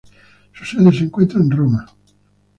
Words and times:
Su 0.53 0.65
sede 0.65 0.91
se 0.91 1.03
encuentra 1.03 1.39
en 1.39 1.51
Roma. 1.51 1.85